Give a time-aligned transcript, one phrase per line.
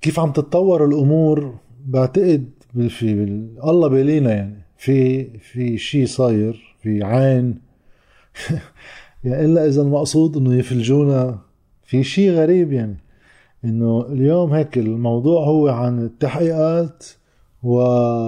[0.00, 1.54] كيف عم تتطور الأمور
[1.86, 2.50] بعتقد
[2.88, 3.12] في
[3.64, 4.62] الله بيلينا يعني.
[4.76, 7.58] في في شيء صاير في عين.
[9.24, 11.38] يعني إلا إذا المقصود إنه يفلجونا
[11.84, 12.96] في شيء غريب يعني.
[13.64, 17.06] إنه اليوم هيك الموضوع هو عن التحقيقات
[17.62, 18.18] والادعاء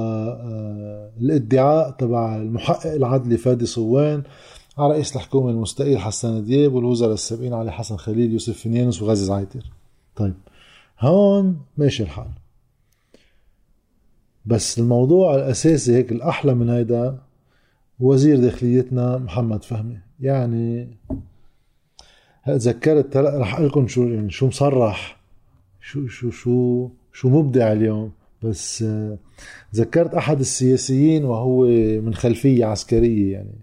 [1.90, 4.22] تبع المحقق العدلي فادي صوان
[4.78, 9.70] على رئيس الحكومة المستقيل حسان دياب والوزراء السابقين علي حسن خليل يوسف فنيانوس وغازي زعيتر.
[10.16, 10.34] طيب.
[11.02, 12.30] هون ماشي الحال.
[14.46, 17.18] بس الموضوع الأساسي هيك الأحلى من هيدا
[18.00, 19.98] وزير داخليتنا محمد فهمي.
[20.20, 20.88] يعني
[22.46, 25.20] تذكرت رح أقول لكم شو يعني شو مصرح
[25.80, 28.12] شو شو شو شو مبدع اليوم.
[28.42, 28.84] بس
[29.72, 31.66] تذكرت أحد السياسيين وهو
[32.00, 33.58] من خلفية عسكرية يعني.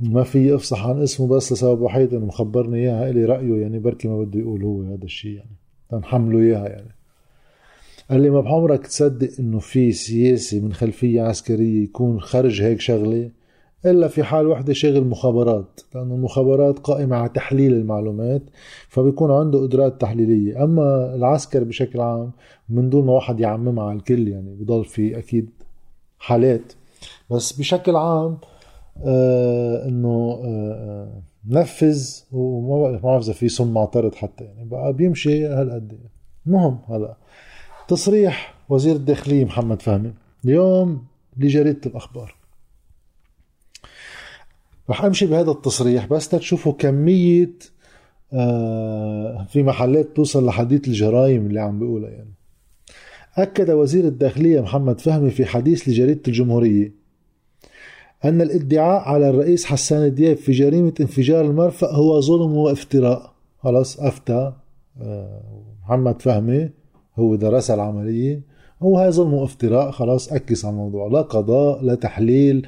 [0.00, 4.08] ما في أفصح عن اسمه بس لسبب وحيد إنه مخبرني إياها إلي رأيه يعني بركي
[4.08, 5.59] ما بده يقول هو هذا الشيء يعني.
[5.90, 6.94] تنحمله إياها يعني.
[8.10, 13.30] قال لي ما بعمرك تصدق إنه في سياسي من خلفية عسكرية يكون خرج هيك شغلة
[13.86, 18.42] إلا في حال وحدة شغل مخابرات؟ لأنه المخابرات قائمة على تحليل المعلومات
[18.88, 20.64] فبيكون عنده قدرات تحليلية.
[20.64, 22.30] أما العسكر بشكل عام
[22.68, 25.50] من دون ما واحد يعممها على الكل يعني بضل في أكيد
[26.18, 26.72] حالات.
[27.30, 28.38] بس بشكل عام
[29.04, 34.64] آه إنه آه, آه، نفذ وما بعرف إذا في صم معترض حتى يعني.
[34.68, 35.98] بقى بيمشي هالقد
[36.46, 37.16] المهم هلا
[37.88, 40.12] تصريح وزير الداخلية محمد فهمي.
[40.44, 41.04] اليوم
[41.36, 42.34] لجريدة الأخبار.
[44.90, 47.50] رح أمشي بهذا التصريح بس تشوفوا كمية
[48.32, 52.30] آه في محلات توصل لحديث الجرائم اللي عم بيقولها يعني.
[53.36, 56.99] أكد وزير الداخلية محمد فهمي في حديث لجريدة الجمهورية
[58.24, 63.32] أن الإدعاء على الرئيس حسان دياب في جريمة انفجار المرفأ هو ظلم وافتراء.
[63.58, 64.52] خلاص أفتى.
[65.02, 65.42] آه،
[65.82, 66.70] محمد فهمي
[67.18, 68.42] هو درس العملية.
[68.82, 69.90] هو هاي ظلم وافتراء.
[69.90, 71.08] خلاص أكس على الموضوع.
[71.08, 72.66] لا قضاء لا تحليل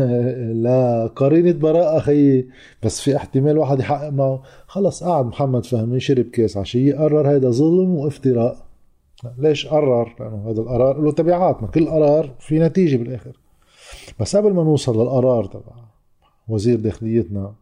[0.64, 2.48] لا قرينة براءة خيي
[2.82, 7.50] بس في احتمال واحد يحقق معه خلص قعد محمد فهمي شرب كاس عشية قرر هيدا
[7.50, 8.56] ظلم وافتراء.
[9.38, 13.43] ليش قرر؟ لأنه هذا القرار له تبعات ما كل قرار في نتيجة بالآخر.
[14.20, 15.72] بس قبل ما نوصل للقرار تبع
[16.48, 17.54] وزير داخليتنا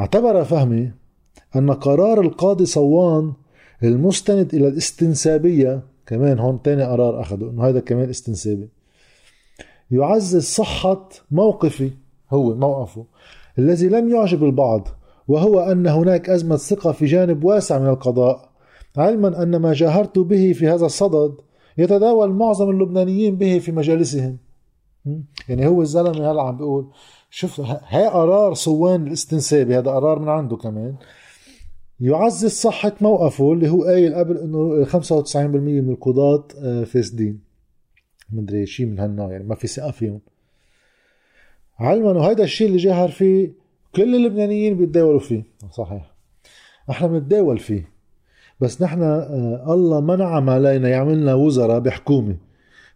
[0.00, 0.90] اعتبر فهمي
[1.56, 3.32] أن قرار القاضي صوان
[3.82, 8.68] المستند إلى الاستنسابية كمان هون تاني قرار أخده إنه هذا كمان استنسابي
[9.90, 11.90] يعزز صحة موقفي
[12.30, 13.04] هو موقفه
[13.58, 14.88] الذي لم يعجب البعض
[15.28, 18.50] وهو أن هناك أزمة ثقة في جانب واسع من القضاء
[18.96, 21.34] علما أن ما جاهرت به في هذا الصدد
[21.78, 24.36] يتداول معظم اللبنانيين به في مجالسهم.
[25.48, 26.90] يعني هو الزلمة هلا عم بيقول
[27.30, 30.96] شوف هي قرار صوان الاستنسابي هذا قرار من عنده كمان.
[32.00, 37.40] يعزز صحة موقفه اللي هو قايل قبل إنه 95% من القضاة آه، فاسدين
[38.32, 40.20] مدري شيء من هالنوع يعني ما في ثقة فيهم.
[41.78, 43.52] علما انه هيدا الشيء اللي جاهر فيه
[43.94, 45.44] كل اللبنانيين بيتداولوا فيه.
[45.70, 46.14] صحيح.
[46.90, 47.92] إحنا بنتداول فيه.
[48.60, 52.36] بس نحن آه، الله منعم علينا يعملنا وزراء بحكومة.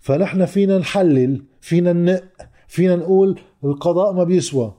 [0.00, 2.22] فنحن فينا نحلل فينا ننق
[2.69, 4.75] فينا نقول القضاء ما بيسوى.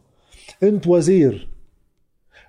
[0.64, 1.50] انت وزير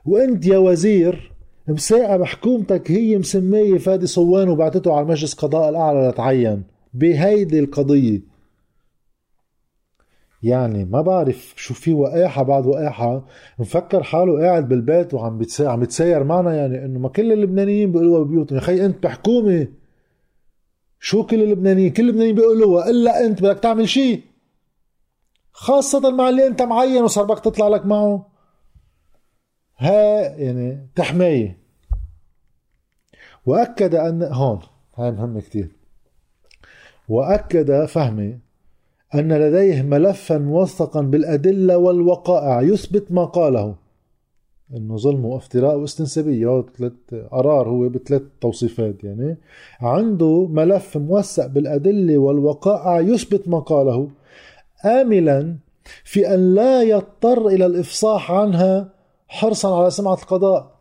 [0.06, 1.32] وانت يا وزير
[1.68, 6.62] مساقة بحكومتك هي مسمية فادي صوان وبعتته على مجلس قضاء الأعلى لتعين
[6.94, 8.20] بهيدي القضية.
[10.42, 13.26] يعني ما بعرف شو في وقاحة بعد وقاحة
[13.58, 18.58] مفكر حاله قاعد بالبيت وعم عم بتساير معنا يعني إنه ما كل اللبنانيين بيقولوها ببيوتهم.
[18.58, 19.68] يا خي انت بحكومة
[21.00, 24.27] شو كل اللبنانيين؟ كل اللبنانيين بيقولوها إلا أنت بدك تعمل شيء.
[25.60, 28.26] خاصة مع اللي انت معين وصار بدك تطلع لك معه.
[29.78, 31.58] ها يعني تحماية.
[33.46, 34.58] وأكد أن هون
[34.96, 35.68] هاي مهمة كتير.
[37.08, 38.38] وأكد فهمي
[39.14, 42.60] أن لديه ملفا موثقا بالأدلة والوقائع.
[42.60, 43.74] يثبت ما قاله.
[44.76, 46.64] إنه ظلم وافتراء واستنسابية.
[46.78, 46.92] ثلاث
[47.30, 49.36] قرار هو بثلاث توصيفات يعني.
[49.80, 53.00] عنده ملف موثق بالأدلة والوقائع.
[53.00, 54.10] يثبت ما قاله.
[54.84, 55.56] آملا
[56.04, 58.88] في أن لا يضطر إلى الإفصاح عنها
[59.28, 60.78] حرصا على سمعة القضاء.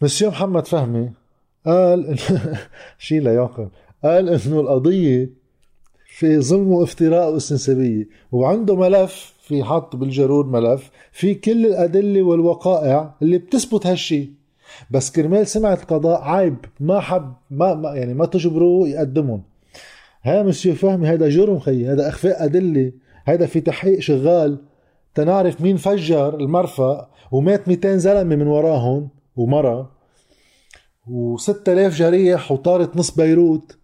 [0.00, 1.12] مسيو محمد فهمي
[1.66, 2.16] قال إن
[2.98, 3.68] شيء لا يعقل.
[4.04, 5.30] قال انه القضية
[6.06, 13.38] في ظلم وافتراء واستنسابيه وعنده ملف في حط بالجرور ملف في كل الأدلة والوقائع اللي
[13.38, 14.30] بتثبت هالشيء
[14.90, 19.42] بس كرمال سمعة القضاء عيب ما حب ما, ما يعني ما تجبروه يقدمهم.
[20.24, 22.92] ها مسيو فهمي هذا جرم خيي هذا أخفاء أدلة
[23.24, 24.58] هذا في تحقيق شغال.
[25.14, 29.92] تنعرف مين فجر المرفأ؟ ومات 200 زلمة من وراهم ومرة
[31.06, 33.78] و6000 جريح وطارت نص بيروت.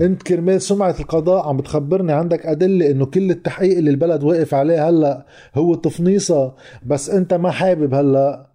[0.00, 4.88] انت كرمال سمعة القضاء عم بتخبرني عندك أدلة إنه كل التحقيق اللي البلد واقف عليه
[4.88, 6.54] هلأ هو تفنيصة
[6.86, 8.50] بس انت ما حابب هلأ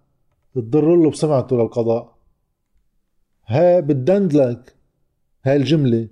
[0.54, 2.14] تضر له بسمعته للقضاء.
[3.46, 4.74] ها بتدندلك
[5.44, 6.08] هاي الجملة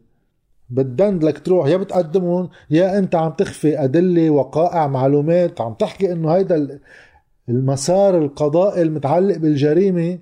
[0.71, 5.61] بتدندلك تروح يا بتقدمهم يا انت عم تخفي أدلة وقائع معلومات.
[5.61, 6.81] عم تحكي إنه هيدا
[7.49, 10.19] المسار القضائي المتعلق بالجريمة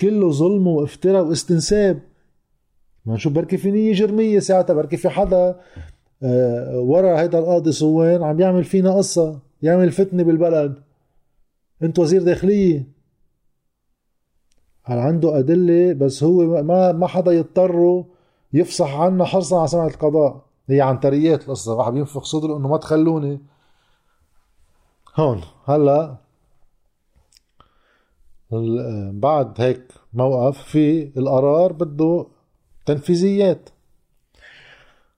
[0.00, 2.00] كله ظلم وافتراء واستنساب.
[3.06, 5.60] ما نشوف بركي في نية جرمية ساعتها بركي في حدا
[6.22, 10.74] آه ورا هيدا القاضي صوان عم يعمل فينا قصة يعمل فتنة بالبلد.
[11.82, 12.98] انت وزير داخلية.
[14.84, 18.06] هل عنده أدلة؟ بس هو ما ما حدا يضطره
[18.52, 20.44] يفصح عنا حرصا على سمعة القضاء.
[20.68, 21.74] هي عنتريات القصة.
[21.74, 23.40] واحد بينفخ صدره إنه ما تخلوني.
[25.16, 26.16] هون هلأ
[29.12, 32.26] بعد هيك موقف في القرار بده
[32.86, 33.70] تنفيذيات.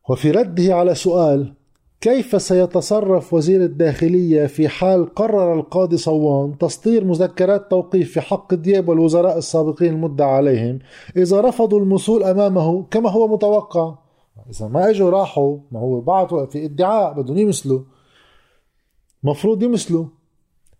[0.09, 1.55] وفي رده على سؤال
[2.01, 8.89] كيف سيتصرف وزير الداخلية في حال قرر القاضي صوان تسطير مذكرات توقيف في حق دياب
[8.89, 10.79] والوزراء السابقين المدعى عليهم
[11.17, 13.95] إذا رفضوا المثول أمامه كما هو متوقع؟
[14.51, 17.81] إذا ما إجوا راحوا ما هو بعد في ادعاء بدهم يمثلوا.
[19.23, 20.07] مفروض يمثلوا.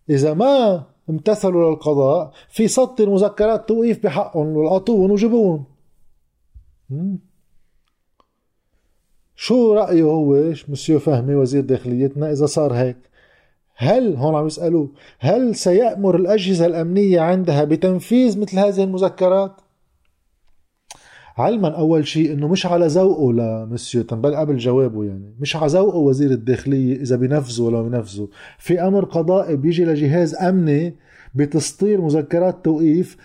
[0.09, 5.65] إذا ما امتثلوا للقضاء في سطر مذكرات توقيف بحقهم والقطون وجيبوهم
[9.43, 12.97] شو رأيه هو؟ مسيو فهمي وزير داخليتنا إذا صار هيك؟
[13.75, 19.51] هل هون عم يسألوه هل سيأمر الأجهزة الأمنية عندها بتنفيذ مثل هذه المذكرات؟
[21.37, 25.35] علما أول شيء أنه مش على ذوقه لمسيو تنبل قبل جوابه يعني.
[25.39, 28.27] مش على ذوقه وزير الداخلية إذا بينفذوا ولا بينفذوا
[28.57, 30.95] في أمر قضائي بيجي لجهاز أمني
[31.35, 33.17] بتسطير مذكرات توقيف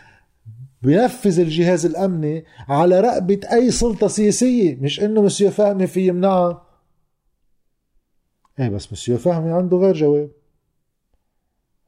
[0.82, 6.66] بينفذ الجهاز الأمني على رقبة أي سلطة سياسية مش إنه مسيو فهمي في يمنعها
[8.60, 10.30] إيه بس مسيو فهمي عنده غير جواب.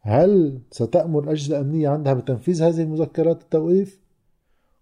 [0.00, 4.00] هل ستأمر الأجهزة الأمنية عندها بتنفيذ هذه المذكرات التوقيف؟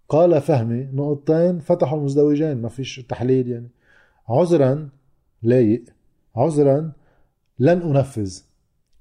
[0.08, 3.68] قال فهمي نقطتين فتحوا المزدوجين ما فيش تحليل يعني.
[4.28, 4.88] عذرا
[5.42, 5.84] لايق
[6.36, 6.92] عذرا
[7.58, 8.40] لن أنفذ.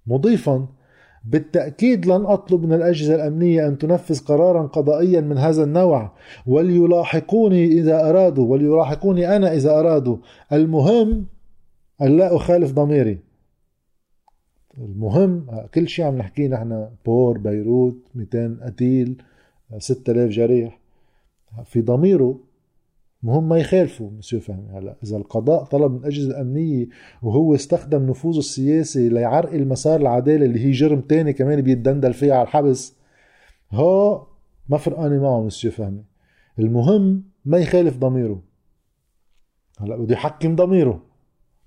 [0.07, 0.68] مضيفا
[1.25, 6.12] بالتأكيد لن أطلب من الأجهزة الأمنية أن تنفذ قرارا قضائيا من هذا النوع.
[6.45, 8.45] وليلاحقوني إذا أرادوا.
[8.45, 10.18] وليلاحقوني أنا إذا أرادوا.
[10.54, 11.25] المهم
[12.01, 13.19] أن لا أخالف ضميري.
[14.77, 16.88] المهم كل شيء عم نحكيه نحن.
[17.06, 19.21] بور بيروت 200 قتيل
[19.78, 20.80] 6000 جريح.
[21.66, 22.39] في ضميره
[23.25, 26.88] مهم ما يخالفوا مسيو فهمي هلا إذا القضاء طلب من الاجهزه الامنيه
[27.22, 32.44] وهو استخدم نفوذه السياسي ليعرقل مسار العداله اللي هي جرم تاني كمان بيتدندل فيها على
[32.44, 32.95] الحبس
[33.72, 34.27] ها
[34.69, 36.04] ما فرقانه معه مسيو فهمي
[36.60, 38.42] المهم ما يخالف ضميره.
[39.80, 41.04] هلا بده يحكم ضميره.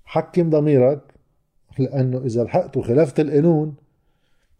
[0.05, 1.01] حكم ضميرك
[1.79, 3.75] لأنه إذا لحقت وخالفت القانون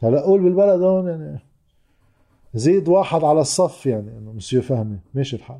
[0.03, 1.39] هلا قول بالبلد هون يعني
[2.53, 5.59] زيد واحد على الصف يعني انه مسيو فهمي ماشي الحال.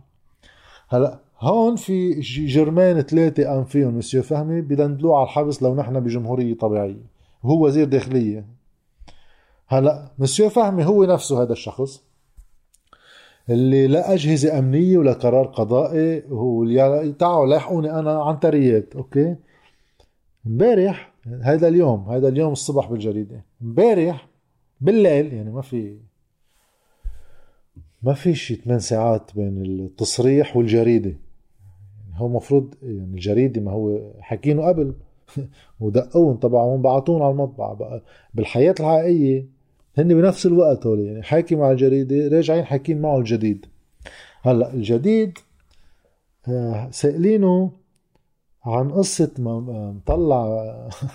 [0.90, 6.54] هلا هون في جرمان ثلاثة قام فيهم مسيو فهمي؟ بدندلوه على الحبس لو نحن بجمهورية
[6.54, 7.06] طبيعية.
[7.44, 8.46] وهو وزير داخلية.
[9.68, 12.04] هلا مسيو فهمي هو نفسه هذا الشخص
[13.50, 19.36] اللي لا أجهزة أمنية ولا قرار قضائي هو اللي تعالوا لاحقوني أنا عنتريات أوكي؟
[20.48, 23.46] امبارح هذا اليوم هذا اليوم الصبح بالجريدة.
[23.62, 24.28] امبارح
[24.82, 25.98] بالليل يعني ما في
[28.04, 31.29] ما في شي 8 ساعات بين التصريح والجريدة.
[32.20, 34.94] هو مفروض يعني الجريدة ما هو حكينه قبل.
[35.80, 37.74] ودقون طبعا بعتون على المطبعة.
[37.74, 39.48] بقى بالحياة الحقيقية
[39.98, 43.66] هن بنفس الوقت هول يعني حاكي مع الجريدة راجعين حاكين معه الجديد.
[44.42, 45.38] هلأ الجديد
[46.48, 47.72] آه، سائلينه
[48.66, 50.70] عن قصة مطلع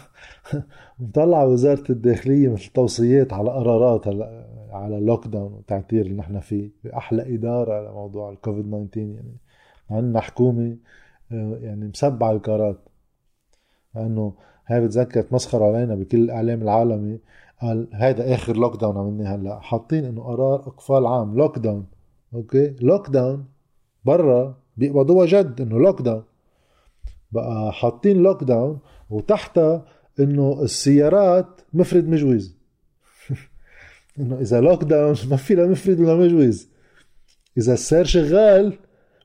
[0.99, 6.71] مطلع وزارة الداخلية مثل توصيات على قرارات هلأ على ال lockdown والتعتير اللي نحن فيه
[6.85, 9.37] بأحلى إدارة لموضوع الكوفيد 19 يعني
[9.91, 10.77] عندنا حكومة
[11.33, 12.79] آه، يعني مسبعة القرارات.
[13.95, 14.35] لأنه
[14.67, 17.19] هاي بتذكر تمسخر علينا بكل الإعلام العالمي
[17.63, 19.61] قال هيدا آخر lockdown عملناه هلأ.
[19.61, 21.87] حاطين إنه قرار إقفال عام lockdown
[22.35, 23.45] okay؟ lockdown
[24.05, 26.25] برا بيقبضوها جد إنه lockdown
[27.33, 28.79] بقى حاطين lockdown
[29.11, 29.85] وتحتها
[30.21, 32.57] إنه السيارات مفرد مجوز.
[34.21, 36.69] إنه إذا lockdown ما في لا مفرد ولا مجوز.
[37.59, 38.79] إذا السير شغال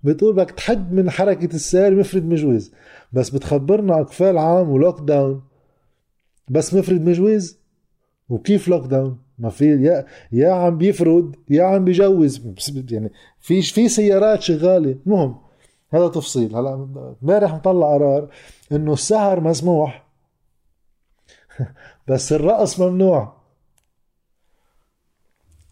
[0.03, 2.71] بتقول بدك تحد من حركة السير مفرد مجوز
[3.13, 5.41] بس بتخبرنا اقفال عام و lockdown
[6.49, 7.57] بس مفرد مجوز
[8.29, 12.41] وكيف لوك داون ما في يا يا عم بيفرد يا عم بيجوز
[12.91, 14.95] يعني في في سيارات شغالة.
[15.05, 15.35] المهم
[15.89, 16.55] هذا تفصيل.
[16.55, 16.73] هلا
[17.21, 18.29] امبارح مطلع قرار
[18.71, 20.07] إنه السهر مسموح.
[22.07, 23.33] بس الرقص ممنوع.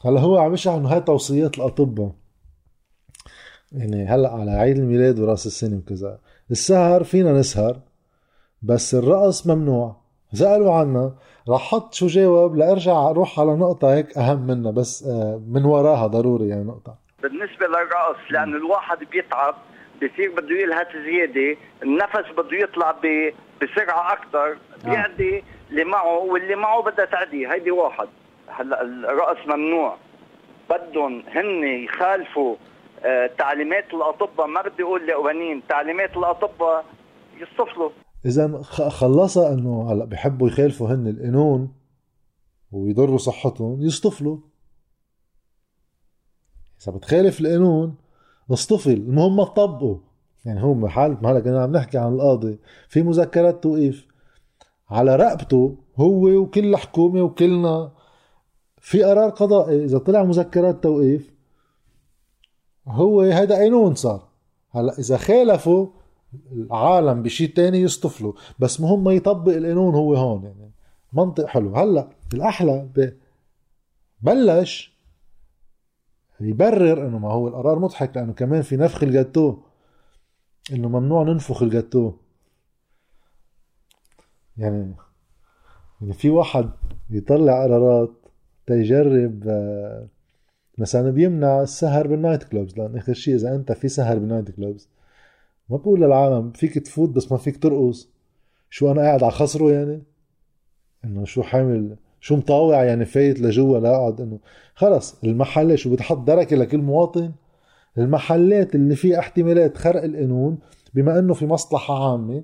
[0.05, 2.11] هلا هو عم يشرح إنه هاي توصيات الأطباء.
[3.71, 6.19] يعني هلأ على عيد الميلاد وراس السنة وكذا.
[6.51, 7.79] السهر فينا نسهر
[8.61, 9.95] بس الرقص ممنوع.
[10.33, 11.13] سألوا عنا
[11.49, 16.07] رح حط شو جاوب لأرجع أروح على نقطة هيك أهم منها بس آه، من وراها
[16.07, 16.95] ضروري يعني نقطة.
[17.23, 19.55] بالنسبة للرقص لأنه الواحد بيتعب
[19.97, 22.91] بصير بده يلهث زيادة النفس بده يطلع
[23.61, 24.89] بسرعة أكثر آه.
[24.89, 27.47] بيعدي اللي معه واللي معه بدها تعدي.
[27.47, 28.07] هيدي واحد.
[28.47, 29.97] هلأ الرقص ممنوع.
[30.69, 32.55] بدهم هن يخالفوا
[33.37, 34.47] تعليمات الأطباء.
[34.47, 36.85] ما بدي أقول القوانين تعليمات الأطباء
[37.41, 37.89] يصطفلوا
[38.25, 41.73] إذا خلصها إنه هلأ بحبوا يخالفوا هن القانون
[42.71, 44.37] ويضروا صحتهم يصطفلوا
[46.83, 47.95] إذا بتخالف القانون
[48.51, 49.97] اصطفل المهم ما تطبقوا.
[50.45, 52.59] يعني هو بحالة ما هلأ كنا عم نحكي عن القاضي.
[52.89, 54.07] في مذكرات توقيف.
[54.89, 57.91] على رقبته هو وكل الحكومة وكلنا.
[58.77, 59.83] في قرار قضائي.
[59.83, 61.36] إذا طلع مذكرات توقيف
[62.87, 64.27] هو هذا قانون صار
[64.71, 65.87] هلا إذا خالفوا
[66.51, 68.33] العالم بشيء تاني يصطفلوا.
[68.59, 70.71] بس مهم ما يطبق القانون هو هون يعني
[71.13, 71.75] منطق حلو.
[71.75, 72.89] هلا الأحلى
[74.21, 74.97] بلش
[76.41, 79.57] يبرر إنه ما هو القرار مضحك لأنه كمان في نفخ الجاتو
[80.73, 82.13] إنه ممنوع ننفخ الجاتو
[84.57, 84.95] يعني
[86.01, 86.69] يعني في واحد
[87.09, 88.11] يطلع قرارات
[88.65, 90.07] تيجرب آه،
[90.77, 94.89] مثلا بيمنع السهر بالنايت كلوبز لأن آخر شيء إذا أنت في سهر بالنايت كلوبز
[95.69, 98.09] ما بقول للعالم فيك تفوت بس ما فيك ترقص.
[98.69, 100.03] شو أنا قاعد على خصره يعني؟
[101.05, 104.39] إنه شو حامل؟ شو مطاوع يعني فايت لجوا؟ لاقعد إنه
[104.75, 105.15] خلص.
[105.23, 107.31] المحلات شو بتحط دركة لكل مواطن.
[107.97, 110.57] المحلات اللي فيها احتمالات خرق القانون
[110.93, 112.43] بما إنه في مصلحة عامة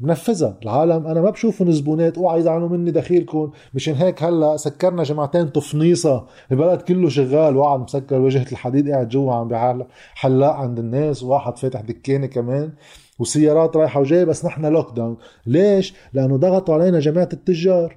[0.00, 0.58] منفذها.
[0.62, 3.50] العالم أنا ما بشوفهم زبونات أوعى يزعلوا مني دخيلكم.
[3.74, 6.26] مشان هيك هلأ سكرنا جماعتين تفنيصة.
[6.52, 7.56] البلد كله شغال.
[7.56, 11.22] واحد مسكر وجهة الحديد قاعد جوا عم بيعلق حلاق عند الناس.
[11.22, 12.72] وواحد فاتح دكانة كمان.
[13.18, 14.24] وسيارات رايحة وجاية.
[14.24, 17.96] بس نحن lockdown ليش؟ لأنه ضغطوا علينا جماعة التجار.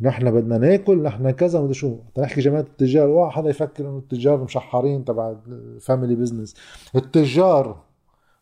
[0.00, 1.02] نحن بدنا ناكل.
[1.02, 1.60] نحن كذا.
[1.60, 1.96] مدري شو.
[2.18, 3.08] نحكي جماعة التجار.
[3.08, 6.54] واحد حدا يفكر إنه التجار مشحرين تبع ال family business
[6.96, 7.76] التجار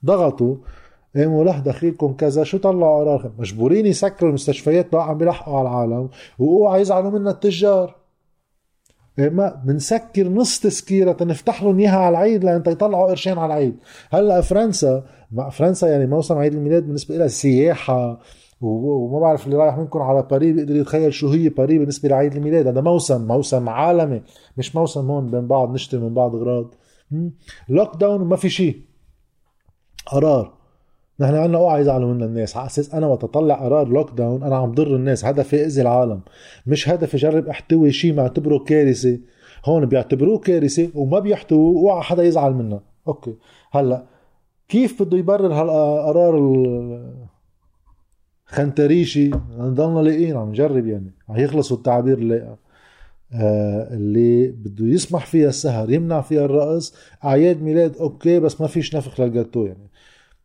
[0.04, 0.56] ضغطوا.
[1.16, 2.44] قاموا لح دخيلكم كذا.
[2.44, 6.08] شو طلعوا قرار مجبورين يسكروا المستشفيات بقى عم بيلحقوا على العالم.
[6.38, 8.00] واوعى يزعلوا منا التجار.
[9.18, 13.76] ما بنسكر نص تسكيرة تنفتح لهم إياها على العيد لأن يطلعوا قرشين على العيد.
[14.10, 18.20] هلأ فرنسا مع فرنسا يعني موسم عيد الميلاد بالنسبة لها سياحة.
[18.60, 22.66] وما بعرف اللي رايح منكم على باري بيقدر يتخيل شو هي باري بالنسبة لعيد الميلاد.
[22.66, 24.22] هذا موسم موسم عالمي.
[24.56, 26.74] مش موسم هون بين بعض نشتري من بعض اغراض
[27.68, 28.80] lockdown وما في شيء.
[30.06, 30.59] قرار.
[31.20, 32.56] نحن عنا اوعى يزعلوا منا الناس.
[32.56, 35.24] على أساس أنا وقت اطلع قرار lockdown أنا عم ضر الناس.
[35.24, 36.20] هدفي إذي العالم.
[36.66, 39.18] مش هدفي جرب احتوي شيء معتبره كارثة.
[39.64, 42.80] هون بيعتبروه كارثة وما بيحتووا اوعى حدا يزعل منا.
[43.08, 43.34] okay.
[43.72, 44.02] هلأ
[44.68, 46.34] كيف بده يبرر هالقرار
[48.44, 51.14] خنتريشي؟ نضلنا لاقيين عم نجرب يعني.
[51.28, 52.56] عم يخلصوا التعابير اللي
[53.34, 56.94] آه اللي بده يسمح فيها السهر يمنع فيها الرقص.
[57.24, 59.90] أعياد ميلاد okay بس ما فيش نفخ للجاتو يعني.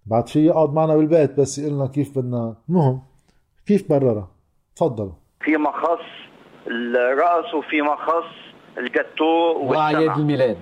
[0.05, 3.01] بعد في يقعد معنا بالبيت بس يقول كيف بدنا المهم
[3.67, 4.27] كيف بررها؟
[4.75, 6.05] تفضل في مخص
[6.67, 8.25] الرقص وفي مخص
[8.77, 9.25] الجاتو
[9.57, 10.57] وأعياد الميلاد.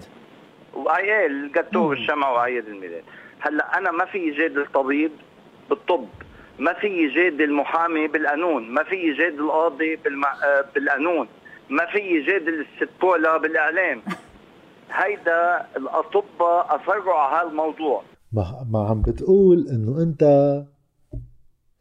[0.74, 3.04] وأعياد الجاتو والشمع وأعياد الميلاد.
[3.40, 5.12] هلا أنا ما في يجادل طبيب
[5.70, 6.08] بالطب
[6.60, 10.34] ما في يجادل المحامي بالقانون ما في يجادل القاضي بالمع...
[10.76, 11.28] بالقانون
[11.70, 14.02] ما في يجادل الست بولا بالإعلام.
[14.92, 18.04] هيدا الأطباء اصروا على هالموضوع.
[18.34, 20.24] ما, عم بتقول إنه أنت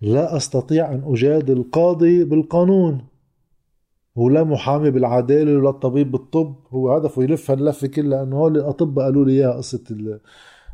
[0.01, 3.05] لا أستطيع أن أجادل القاضي بالقانون
[4.17, 6.55] ولا محامي بالعدالة ولا الطبيب بالطب.
[6.71, 9.85] هو هدفه يلف هاللفة كلها إنه هول الأطباء قالوا لي إياها قصة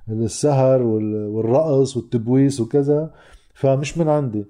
[0.08, 3.10] السهر والرقص والتبويس وكذا.
[3.54, 4.44] فمش من عندي.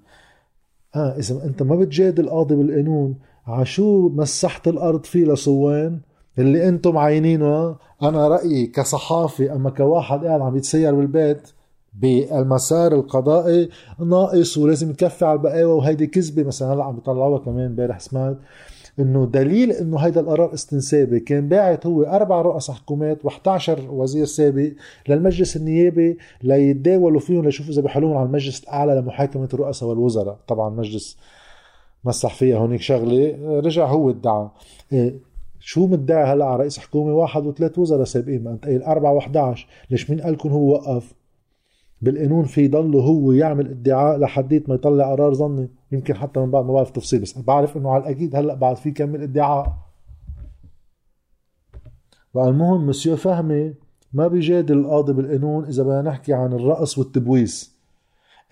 [0.96, 6.00] آه إذا أنت ما بتجادل القاضي بالقانون عشو مسحت الأرض فيه لصوان
[6.38, 11.50] اللي أنتم عاينينه أنا رأيي كصحافي اما كواحد قاعد عم يتسير بالبيت
[12.00, 13.68] بالمسار القضائي
[14.00, 18.36] ناقص ولازم يكفي على البقاوى وهيدي كذبة مثلا هلأ عم بيطلعوها كمان امبارح سمعت
[18.98, 24.70] إنه دليل إنه هيدا القرار استنسابي كان باعت هو أربع رؤساء حكومات و11 وزير سابق
[25.08, 30.38] للمجلس النيابي ليتداولوا فيهم ليشوفوا إذا بحلوهم على المجلس الأعلى لمحاكمة الرؤساء والوزراء.
[30.48, 31.16] طبعا مجلس
[32.04, 34.48] مسح فيها هونيك شغلة رجع هو ادعى.
[34.92, 35.27] إيه
[35.60, 39.58] شو مدعي هلا على رئيس حكومة واحد وثلاث وزراء سابقين؟ ما أنت قايل أربعة و11
[39.90, 41.14] ليش مين قالكم هو وقف؟
[42.02, 45.68] بالقانون في يضله هو يعمل ادعاء لحديت ما يطلع قرار ظني.
[45.92, 48.90] يمكن حتى من بعد ما بعرف تفصيل بس بعرف إنه على الأكيد هلا بعد في
[48.90, 49.72] كمل ادعاء.
[52.36, 53.74] المهم مسيو فهمي
[54.12, 57.77] ما بيجادل القاضي بالقانون إذا بدنا نحكي عن الرقص والتبويس.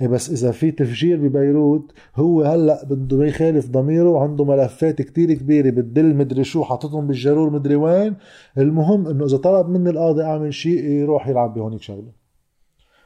[0.02, 6.14] بس إذا في تفجير ببيروت هو هلأ بده يخالف ضميره وعنده ملفات كتير كبيرة بتدل
[6.14, 8.14] مدري شو حاططهم بالجرور مدري وين.
[8.58, 12.12] المهم إنه إذا طلب مني القاضي أعمل شيء يروح يلعب بهونيك شغلة.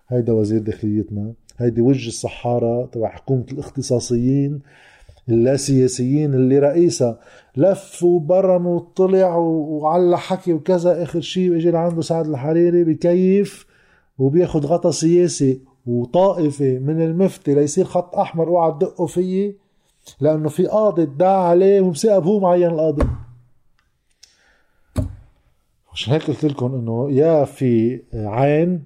[0.09, 4.61] هيدا وزير داخليتنا هيدي وجه الصحارة تبع حكومة الاختصاصيين
[5.29, 7.19] اللا سياسيين اللي رئيسها
[7.57, 11.03] لف وبرم وطلع وعلى حكي وكذا.
[11.03, 13.67] آخر شيء اجى لعنده سعد الحريري بكيف
[14.19, 15.70] وبياخد غطا سياسي.
[15.87, 19.57] وطائفي من المفتي ليصير خط أحمر اوعى تدقوا فيي
[20.21, 23.07] لأنه في قاضي ادعى عليه ومسقب هو معين القاضي.
[25.93, 28.85] عشان هيك قلت لكم إنه يا في عين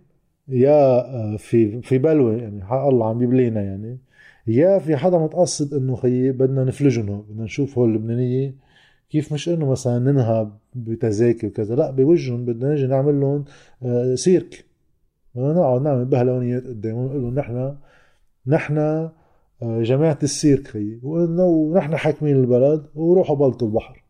[0.48, 3.98] يا في في بلوى يعني حق الله عم يبلينا يعني.
[4.46, 8.54] يا في حدا متقصد إنه خيي بدنا نفلجنه بدنا نشوف هول اللبنانيه
[9.10, 13.44] كيف مش إنه مثلا ننهب بتذاكر وكذا لا بوجهن بدنا نجي نعمل لهم
[13.82, 14.64] آه، سيرك.
[15.34, 17.76] بدنا نقعد نعمل بهلونيات قدامهم نقول لهم نحن
[18.46, 18.78] نحن
[19.62, 24.03] آه، جماعة السيرك خيي ونحن حاكمين البلد وروحوا بلطوا البحر.